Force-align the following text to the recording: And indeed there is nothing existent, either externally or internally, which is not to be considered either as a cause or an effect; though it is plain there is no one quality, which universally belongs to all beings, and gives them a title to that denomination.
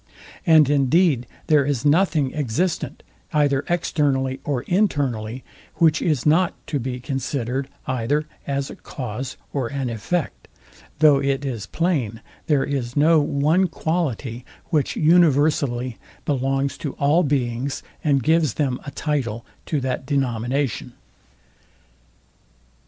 And 0.47 0.67
indeed 0.67 1.27
there 1.45 1.63
is 1.63 1.85
nothing 1.85 2.33
existent, 2.33 3.03
either 3.33 3.63
externally 3.69 4.39
or 4.43 4.63
internally, 4.63 5.43
which 5.75 6.01
is 6.01 6.25
not 6.25 6.55
to 6.65 6.79
be 6.79 6.99
considered 6.99 7.67
either 7.85 8.25
as 8.47 8.71
a 8.71 8.75
cause 8.75 9.37
or 9.53 9.67
an 9.67 9.91
effect; 9.91 10.47
though 10.97 11.19
it 11.21 11.45
is 11.45 11.67
plain 11.67 12.19
there 12.47 12.63
is 12.63 12.97
no 12.97 13.19
one 13.21 13.67
quality, 13.67 14.43
which 14.71 14.95
universally 14.95 15.99
belongs 16.25 16.79
to 16.79 16.93
all 16.93 17.21
beings, 17.21 17.83
and 18.03 18.23
gives 18.23 18.55
them 18.55 18.79
a 18.83 18.89
title 18.89 19.45
to 19.67 19.79
that 19.81 20.07
denomination. 20.07 20.93